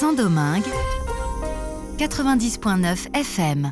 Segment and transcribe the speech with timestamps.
[0.00, 0.64] Saint-Domingue,
[1.98, 3.70] 90.9 FM.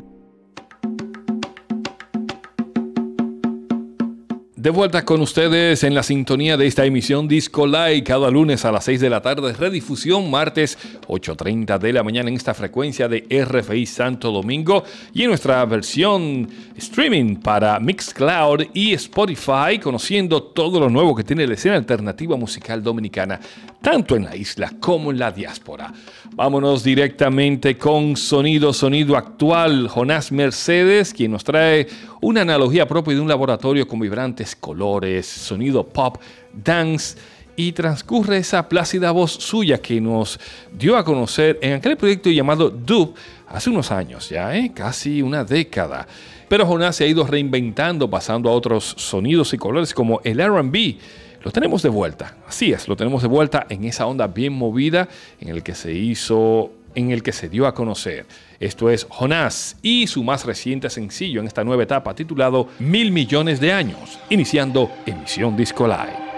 [4.55, 8.71] De vuelta con ustedes en la sintonía de esta emisión Disco Live cada lunes a
[8.71, 10.77] las 6 de la tarde, redifusión martes
[11.09, 14.83] 8.30 de la mañana en esta frecuencia de RFI Santo Domingo
[15.13, 16.47] y en nuestra versión
[16.77, 22.83] streaming para Mixcloud y Spotify, conociendo todo lo nuevo que tiene la escena alternativa musical
[22.83, 23.39] dominicana,
[23.81, 25.91] tanto en la isla como en la diáspora.
[26.35, 31.87] Vámonos directamente con Sonido, Sonido Actual, Jonás Mercedes, quien nos trae
[32.21, 36.17] una analogía propia de un laboratorio con vibrantes colores, sonido pop,
[36.53, 37.17] dance
[37.59, 40.39] y transcurre esa plácida voz suya que nos
[40.71, 43.15] dio a conocer en aquel proyecto llamado Dub
[43.49, 44.71] hace unos años ya, ¿eh?
[44.73, 46.07] casi una década.
[46.47, 50.95] Pero Jonás se ha ido reinventando, pasando a otros sonidos y colores como el RB.
[51.43, 55.09] Lo tenemos de vuelta, así es, lo tenemos de vuelta en esa onda bien movida
[55.41, 58.25] en el que se hizo, en el que se dio a conocer.
[58.61, 63.59] Esto es Jonás y su más reciente sencillo en esta nueva etapa titulado Mil Millones
[63.59, 66.28] de Años, iniciando Emisión Disco Live.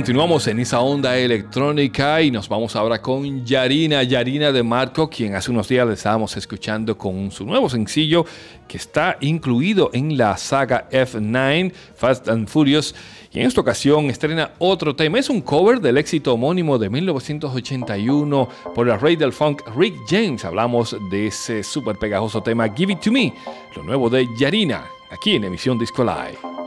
[0.00, 5.34] Continuamos en esa onda electrónica y nos vamos ahora con Yarina, Yarina de Marco, quien
[5.34, 8.24] hace unos días le estábamos escuchando con su nuevo sencillo
[8.66, 12.94] que está incluido en la saga F9, Fast and Furious.
[13.30, 15.18] Y en esta ocasión estrena otro tema.
[15.18, 20.46] Es un cover del éxito homónimo de 1981 por el rey del funk Rick James.
[20.46, 23.34] Hablamos de ese súper pegajoso tema Give It To Me,
[23.76, 26.59] lo nuevo de Yarina, aquí en emisión Disco Live.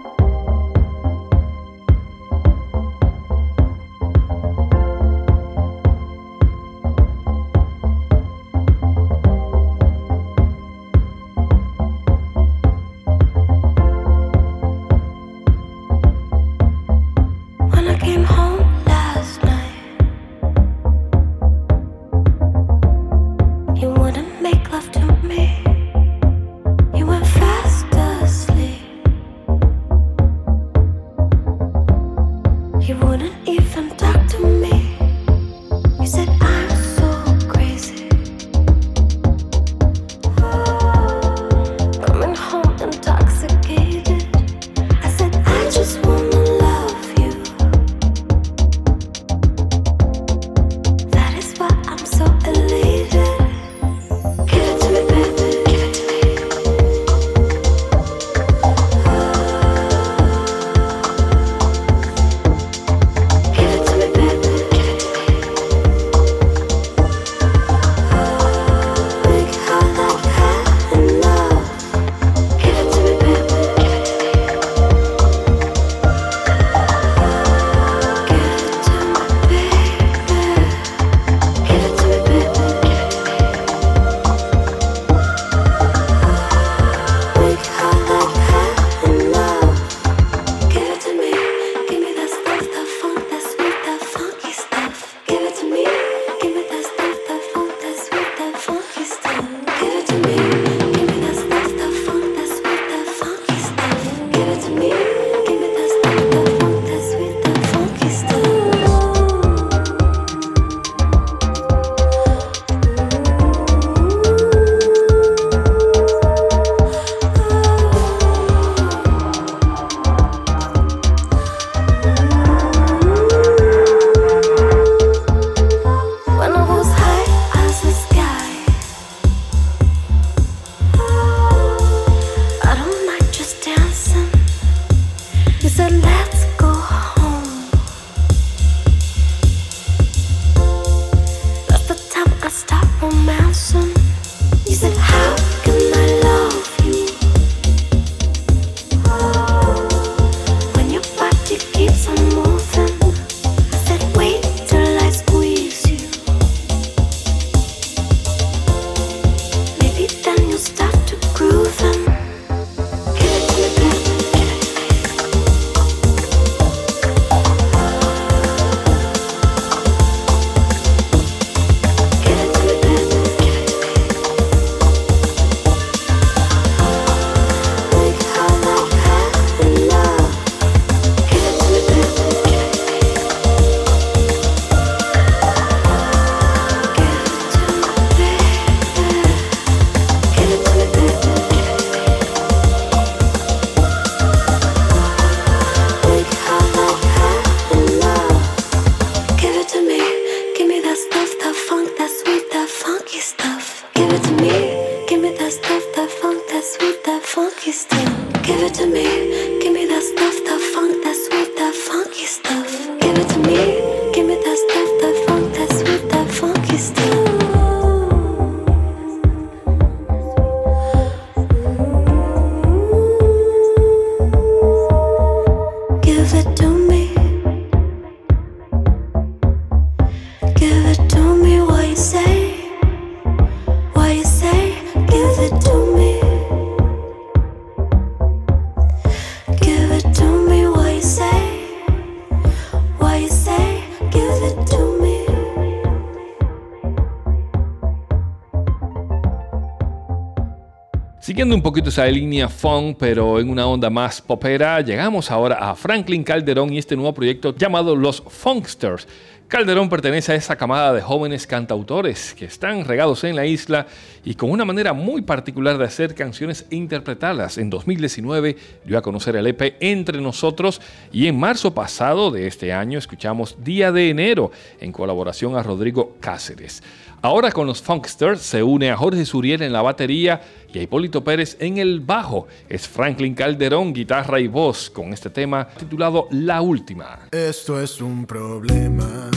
[251.53, 256.23] Un poquito esa línea funk, pero en una onda más popera, llegamos ahora a Franklin
[256.23, 259.07] Calderón y este nuevo proyecto llamado Los Funksters.
[259.53, 263.85] Calderón pertenece a esa camada de jóvenes cantautores que están regados en la isla
[264.25, 267.59] y con una manera muy particular de hacer canciones e interpretarlas.
[267.59, 270.81] En 2019 dio a conocer el EP Entre Nosotros
[271.11, 276.17] y en marzo pasado de este año escuchamos Día de Enero en colaboración a Rodrigo
[276.19, 276.81] Cáceres.
[277.21, 280.41] Ahora con los Funksters se une a Jorge Suriel en la batería
[280.73, 282.47] y a Hipólito Pérez en el bajo.
[282.67, 287.29] Es Franklin Calderón, guitarra y voz, con este tema titulado La Última.
[287.31, 289.29] Esto es un problema.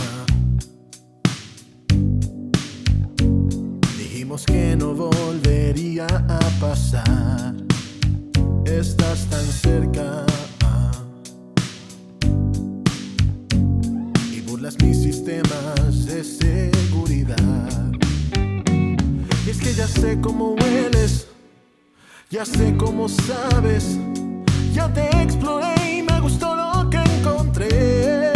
[4.45, 7.55] Que no volvería a pasar.
[8.67, 10.27] Estás tan cerca.
[14.31, 17.93] Y burlas mis sistemas de seguridad.
[19.47, 21.29] Y es que ya sé cómo hueles,
[22.29, 23.97] ya sé cómo sabes,
[24.75, 28.33] ya te exploré y me gustó lo que encontré.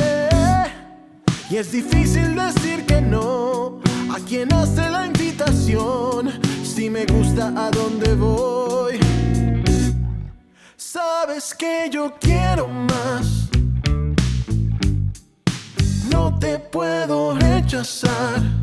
[1.50, 3.80] Y es difícil decir que no
[4.12, 6.30] a quien hace la invitación,
[6.64, 8.98] si me gusta a dónde voy.
[10.76, 13.48] Sabes que yo quiero más.
[16.10, 18.59] No te puedo rechazar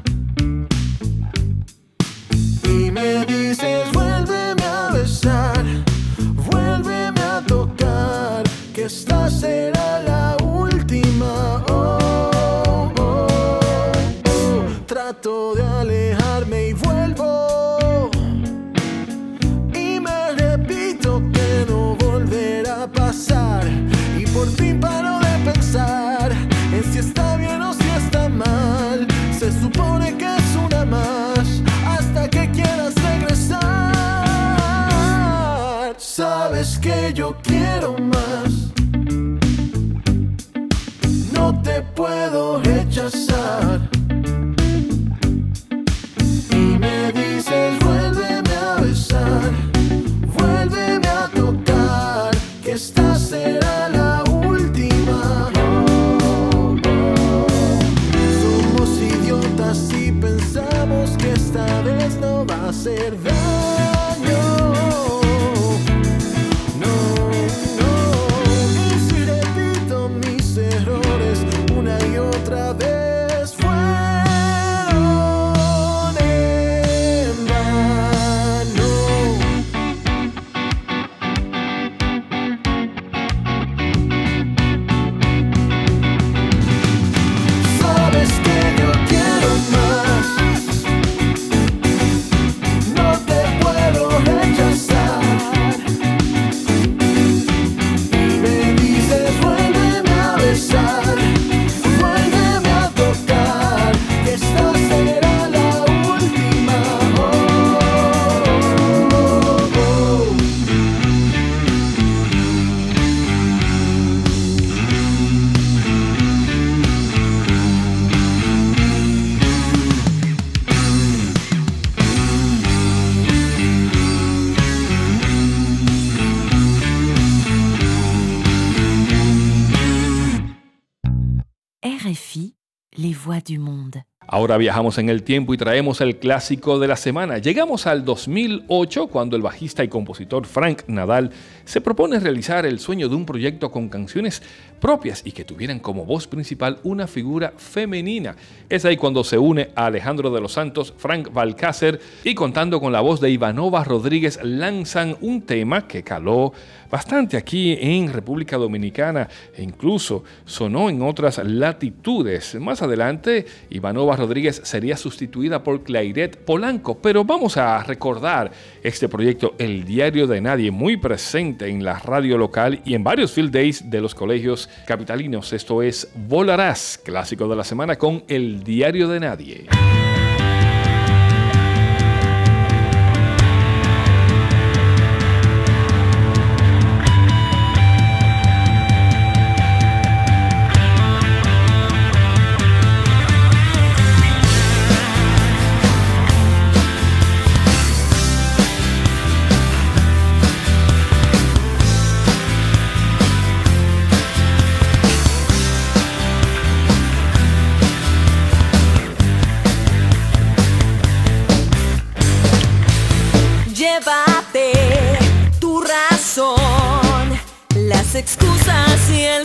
[134.38, 137.40] Ahora viajamos en el tiempo y traemos el clásico de la semana.
[137.40, 141.32] Llegamos al 2008 cuando el bajista y compositor Frank Nadal
[141.66, 144.44] se propone realizar el sueño de un proyecto con canciones
[144.80, 148.36] propias y que tuvieran como voz principal una figura femenina.
[148.70, 152.92] Es ahí cuando se une a Alejandro de los Santos, Frank Balcácer y contando con
[152.92, 156.54] la voz de Ivanova Rodríguez lanzan un tema que caló
[156.90, 162.56] bastante aquí en República Dominicana e incluso sonó en otras latitudes.
[162.56, 168.52] Más adelante, Ivanova Rodríguez sería sustituida por Clairet Polanco, pero vamos a recordar
[168.84, 173.32] este proyecto, El Diario de Nadie, muy presente en la radio local y en varios
[173.32, 175.54] field days de los colegios capitalinos.
[175.54, 179.66] Esto es Volarás, clásico de la semana con El Diario de Nadie.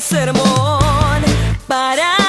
[0.02, 1.22] Sermón
[1.68, 2.21] para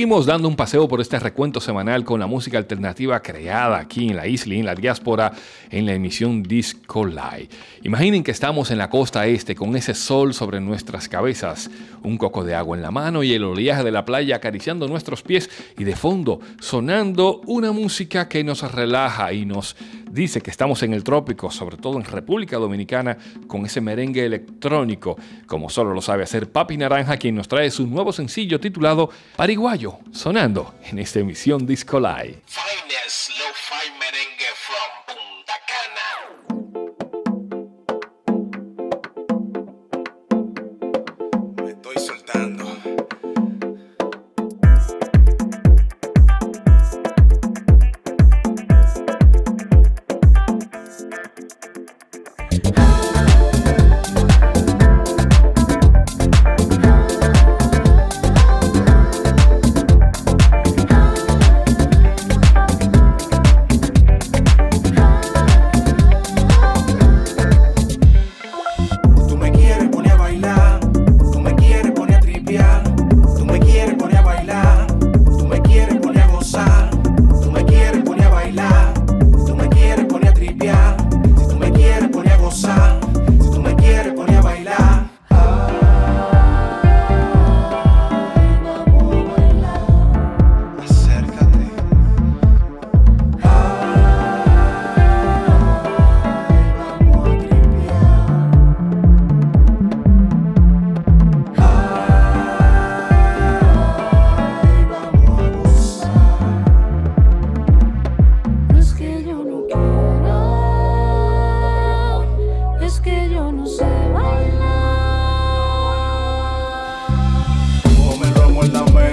[0.00, 4.16] seguimos dando un paseo por este recuento semanal con la música alternativa creada aquí en
[4.16, 5.30] la isla y en la diáspora
[5.70, 7.50] en la emisión Disco Live.
[7.82, 11.70] Imaginen que estamos en la costa este con ese sol sobre nuestras cabezas,
[12.02, 15.20] un coco de agua en la mano y el oleaje de la playa acariciando nuestros
[15.20, 19.76] pies y de fondo sonando una música que nos relaja y nos
[20.10, 25.16] dice que estamos en el trópico, sobre todo en República Dominicana, con ese merengue electrónico,
[25.46, 29.98] como solo lo sabe hacer Papi Naranja, quien nos trae su nuevo sencillo titulado Pariguayo,
[30.12, 32.42] sonando en esta emisión Disco Live.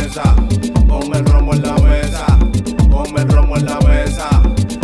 [0.07, 0.35] mesa,
[0.87, 2.25] ponme el romo en la mesa,
[2.89, 4.29] ponme el romo en la mesa,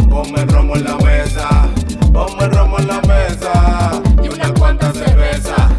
[0.09, 1.69] ponme el romo en la mesa,
[2.11, 5.69] ponme el romo en la mesa, y una cuanta cerveza,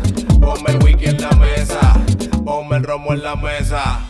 [0.41, 1.93] ponme el wiki en la mesa,
[2.43, 4.01] ponme el romo en la mesa.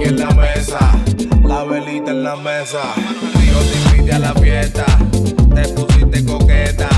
[0.00, 0.78] aquí en la mesa,
[1.44, 2.80] la velita en la mesa.
[3.46, 4.84] Yo te invité a la fiesta,
[5.54, 6.88] te pusiste coqueta.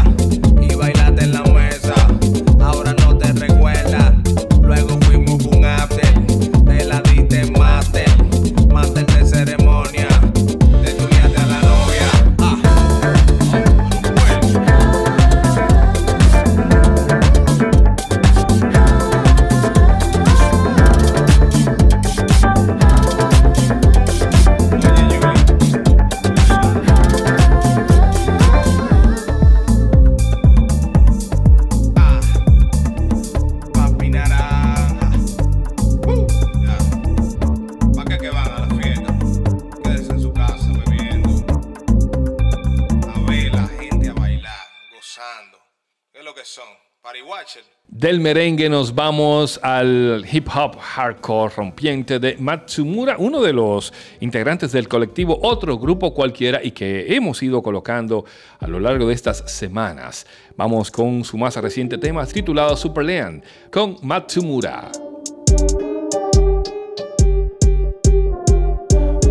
[48.13, 54.71] Del merengue nos vamos al hip hop hardcore rompiente de Matsumura, uno de los integrantes
[54.73, 58.27] del colectivo, otro grupo cualquiera y que hemos ido colocando
[58.61, 60.27] a lo largo de estas semanas.
[60.59, 64.93] Vamos con su más reciente tema titulado Superland con Matsumura.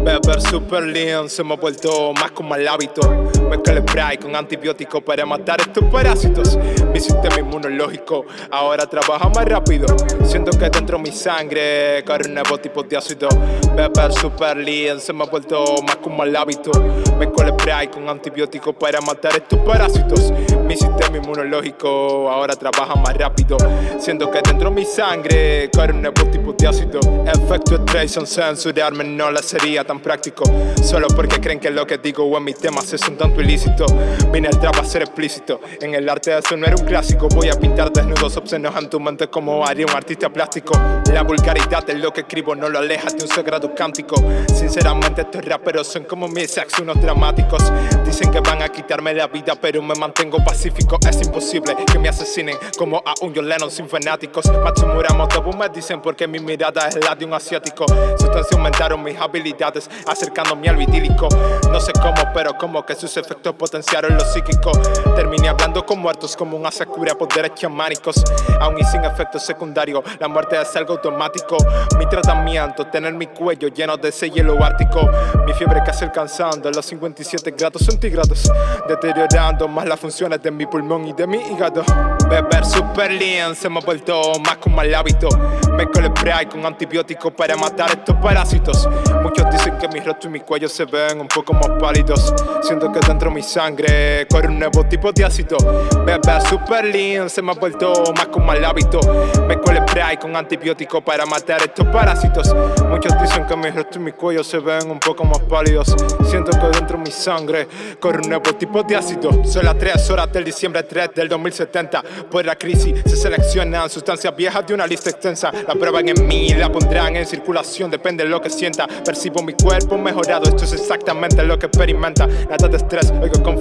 [0.04, 3.02] Beber super lean se me ha vuelto más como mal hábito.
[3.48, 6.58] Me el spray con antibiótico para matar estos parásitos.
[6.92, 9.86] Mi sistema inmunológico ahora trabaja más rápido.
[10.24, 13.30] Siento que dentro de mi sangre corre un nuevo tipo de ácido.
[13.76, 16.72] Beber super lean se me ha vuelto más como mal hábito.
[17.20, 20.32] Me el spray con antibiótico para matar estos parásitos.
[20.66, 23.58] Mi sistema inmunológico ahora trabaja más rápido.
[24.00, 27.00] Siento que dentro de mi sangre corre un nuevo tipo de ácido.
[27.26, 30.44] Efecto trace censurarme no la sería práctico.
[30.84, 33.86] Solo porque creen que lo que digo o en mis temas es un tanto ilícito.
[34.32, 35.60] Vine al trap a ser explícito.
[35.82, 37.28] En el arte de era un clásico.
[37.30, 40.74] Voy a pintar desnudos obscenos en tu mente como haría un artista plástico.
[41.12, 44.16] La vulgaridad de lo que escribo no lo aleja de un sagrado cántico.
[44.54, 47.64] Sinceramente, estos raperos son como mis ex, unos dramáticos.
[48.06, 50.98] Dicen que van a quitarme la vida, pero me mantengo pacífico.
[51.08, 54.46] Es imposible que me asesinen como a un John Lennon sin fanáticos.
[54.64, 57.86] Matsumura Motobu me dicen porque mi mirada es la de un asiático.
[58.18, 61.28] Sustancia aumentaron mis habilidades, acercándome al vidílico.
[61.72, 64.72] No sé cómo, pero como que sus efectos potenciaron lo psíquico.
[65.16, 68.24] Terminé hablando con muertos como un asakura poderes chamánicos.
[68.60, 71.58] Aún y sin efectos secundarios, la muerte es algo automático.
[71.98, 75.10] Mi tratamiento, tener mi cuello lleno de ese hielo ártico.
[75.46, 78.52] Mi fiebre casi alcanzando los 57 grados centígrados.
[78.88, 81.84] Deteriorando más las funciones de mi pulmón y de mi hígado.
[82.32, 85.28] Beber super lean se me ha vuelto más como el hábito.
[85.74, 88.88] Mezclo el spray con antibiótico para matar estos parásitos.
[89.22, 92.34] Muchos dicen que mi rostro y mi cuello se ven un poco más pálidos.
[92.62, 95.58] Siento que dentro de mi sangre corre un nuevo tipo de ácido.
[96.06, 99.00] Beber super lean se me ha vuelto más como el hábito.
[99.48, 102.54] Mezclo el spray con antibiótico para matar estos parásitos.
[102.88, 105.96] Muchos dicen que mi rostro y mi cuello se ven un poco más pálidos.
[106.30, 107.68] Siento que dentro de mi sangre
[108.00, 109.44] corre un nuevo tipo de ácido.
[109.44, 112.04] Son las 3 horas del diciembre 3 del 2070.
[112.30, 115.52] Por la crisis se seleccionan sustancias viejas de una lista extensa.
[115.68, 118.88] La prueban en mí, la pondrán en circulación, depende de lo que sienta.
[118.88, 122.28] Percibo mi cuerpo mejorado, esto es exactamente lo que experimenta.
[122.52, 123.58] Nada de estrés, oigo con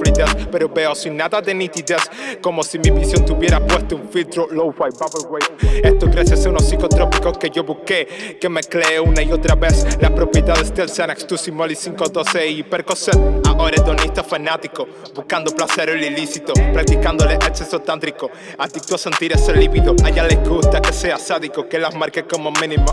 [0.51, 2.11] pero veo sin nada de nitidez.
[2.43, 5.81] Como si mi visión tuviera puesto un filtro low-fi bubble wave.
[5.89, 9.87] Esto gracias a unos psicotrópicos que yo busqué, que mezclé una y otra vez.
[10.01, 13.17] Las propiedades del Xanax, Tusimol y 512 y Percocet.
[13.47, 18.29] Ahora hedonista fanático, buscando placer el ilícito, practicándole exceso tántrico.
[18.59, 22.25] Adicto a sentir ese líbido, a ella les gusta que sea sádico, que las marque
[22.25, 22.87] como mínimo.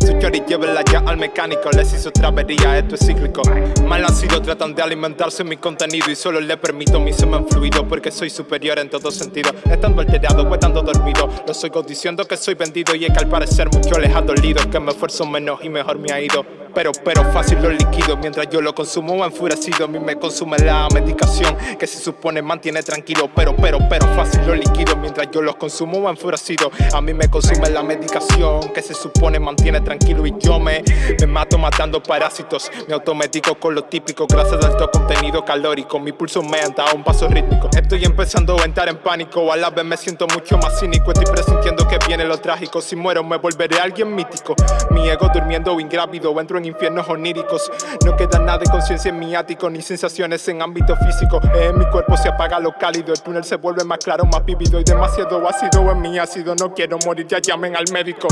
[0.00, 3.42] Su chori llévela ya al mecánico, les hizo travería, esto es cíclico.
[3.86, 8.10] Mal nacido tratan de alimentarse mi contenido y solo le permito mi semen fluido porque
[8.10, 9.50] soy superior en todo sentido.
[9.70, 13.28] Estando alterado o estando dormido, los oigo diciendo que soy vendido y es que al
[13.28, 16.44] parecer mucho les ha dolido, que me esfuerzo menos y mejor me ha ido.
[16.74, 19.84] Pero, pero fácil lo líquido mientras yo lo consumo enfurecido.
[19.84, 23.30] A mí me consume la medicación que se supone mantiene tranquilo.
[23.34, 26.70] Pero, pero, pero fácil lo líquido mientras yo los consumo enfurecido.
[26.92, 30.82] A mí me consume la medicación que se supone mantiene tranquilo y yo me,
[31.18, 32.70] me mato matando parásitos.
[32.88, 35.98] Me automedico con lo típico, gracias a alto contenido calórico.
[35.98, 37.68] Mi pulso aumenta a un paso rítmico.
[37.76, 41.12] Estoy empezando a entrar en pánico, a la vez me siento mucho más cínico.
[41.12, 42.80] Estoy presintiendo que viene lo trágico.
[42.80, 44.54] Si muero, me volveré alguien mítico.
[44.90, 47.70] Mi ego durmiendo ingrávido, entro infiernos oníricos.
[48.04, 51.40] No queda nada de conciencia en mi ático, ni sensaciones en ámbito físico.
[51.54, 54.80] En mi cuerpo se apaga lo cálido, el túnel se vuelve más claro, más vívido.
[54.80, 58.28] Y demasiado ácido en mi ácido, no quiero morir, ya llamen al médico.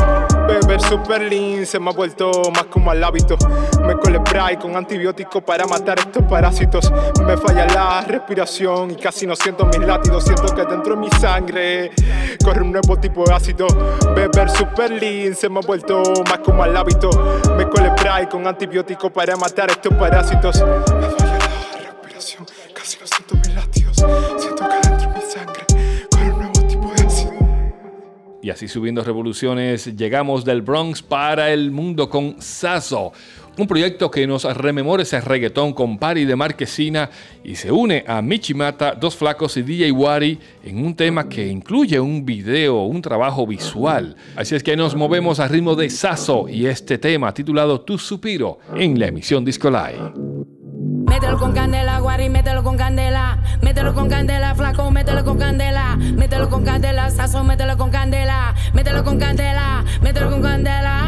[0.46, 3.36] Beber super lean se me ha vuelto más como al hábito.
[3.82, 3.94] Me
[4.38, 6.90] spray con antibiótico para matar estos parásitos.
[7.26, 10.24] Me falla la respiración y casi no siento mis latidos.
[10.24, 11.90] Siento que dentro de mi sangre
[12.44, 13.66] corre un nuevo tipo de ácido.
[14.14, 17.10] Beber super lean se me ha vuelto más como al hábito.
[17.56, 17.90] Me cole
[18.26, 20.62] con antibiótico para matar estos parásitos.
[28.40, 33.12] Y así subiendo revoluciones, llegamos del Bronx para el mundo con Sasso,
[33.58, 37.10] un proyecto que nos rememora ese reggaetón con Pari de Marquesina
[37.42, 41.98] y se une a Michimata, Dos Flacos y DJ Wari en un tema que incluye
[41.98, 44.16] un video, un trabajo visual.
[44.36, 48.58] Así es que nos movemos al ritmo de Sasso y este tema titulado Tu Supiro
[48.76, 50.12] en la emisión Disco Live.
[51.08, 53.42] Mételo con candela, guari, mételo con candela.
[53.62, 55.96] Mételo con candela, flaco, mételo con candela.
[55.96, 58.54] Mételo con candela, sazo, mételo con candela.
[58.72, 61.07] Mételo con candela, mételo con candela.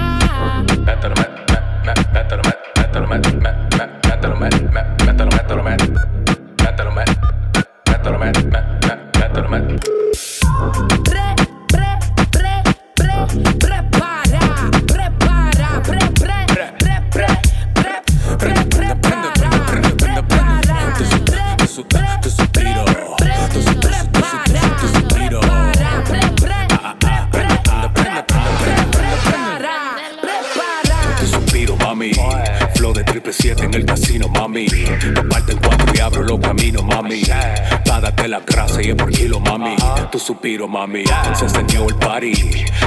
[38.40, 39.76] La grasa y es por kilo, mami.
[40.10, 41.04] Tu suspiro, mami.
[41.34, 42.32] Se encendió el party.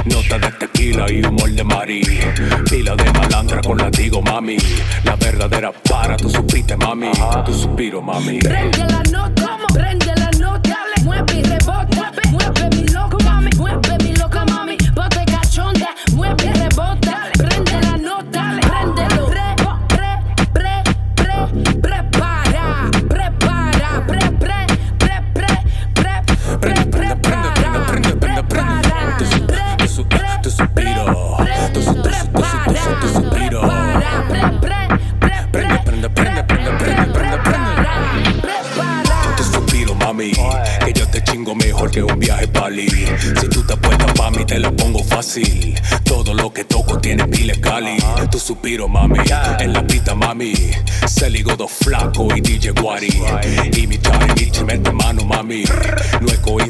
[0.06, 2.02] Nota de tequila y humor de mari.
[2.70, 4.56] Pila de malandra con latigo, mami.
[5.04, 7.10] La verdadera para, tu supiste, mami.
[7.44, 8.38] Tu suspiro, mami.
[8.38, 9.23] Prende la nota,
[48.44, 49.18] suspiro, mami.
[49.58, 50.52] En la pista, mami.
[51.06, 53.08] Se ligó dos flacos y DJ Guari.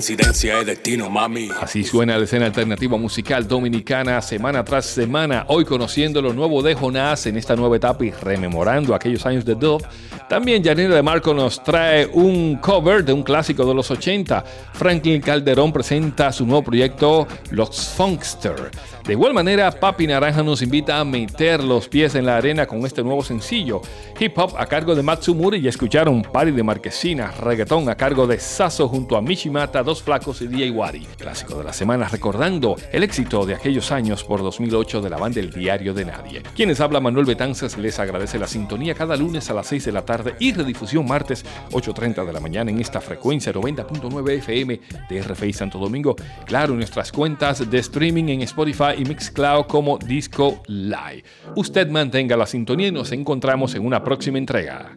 [0.04, 1.48] Coincidencia, es destino, mami.
[1.62, 5.46] Así suena la escena alternativa musical dominicana semana tras semana.
[5.48, 9.54] Hoy conociendo lo nuevo de Jonás en esta nueva etapa y rememorando aquellos años de
[9.54, 9.86] Dove.
[10.28, 14.44] También Janina de Marco nos trae un cover de un clásico de los 80.
[14.74, 18.70] Franklin Calderón presenta su nuevo proyecto Los Funkster.
[19.06, 22.86] De igual manera, Papi Naranja nos invita a meter los pies en la arena con
[22.86, 23.82] este nuevo sencillo.
[24.18, 28.40] Hip hop a cargo de Matsumuri y escucharon Party de Marquesina, reggaetón a cargo de
[28.40, 30.74] Sasso junto a Mishimata, Flacos y DJ.
[31.18, 35.40] Clásico de la semana recordando el éxito de aquellos años por 2008 de la banda
[35.40, 36.42] El Diario de Nadie.
[36.54, 40.04] Quienes habla Manuel Betanzas les agradece la sintonía cada lunes a las 6 de la
[40.04, 45.52] tarde y redifusión martes 8.30 de la mañana en esta frecuencia 90.9 FM de RFI
[45.52, 46.16] Santo Domingo.
[46.46, 51.24] Claro, nuestras cuentas de streaming en Spotify y Mixcloud como Disco Live.
[51.56, 54.96] Usted mantenga la sintonía y nos encontramos en una próxima entrega.